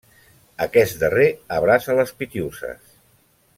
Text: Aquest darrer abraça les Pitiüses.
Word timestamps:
Aquest 0.65 0.97
darrer 1.03 1.27
abraça 1.59 1.97
les 2.01 2.17
Pitiüses. 2.23 2.99